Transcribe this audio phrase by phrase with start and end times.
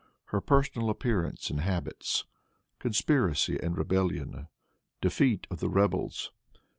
[0.33, 2.25] Her Personal Appearance and Habits.
[2.79, 4.47] Conspiracy and Rebellion.
[4.99, 6.31] Defeat of the Rebels.